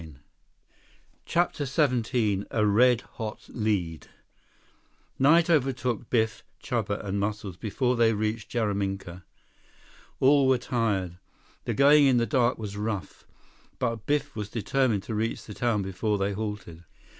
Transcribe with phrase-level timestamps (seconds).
[0.01, 4.07] 135 CHAPTER XVII A Red Hot Lead
[5.19, 9.21] Night overtook Biff, Chuba, and Muscles before they reached Jaraminka.
[10.19, 11.19] All were tired.
[11.65, 13.27] The going in the dark was rough.
[13.77, 16.83] But Biff was determined to reach the town before they halted.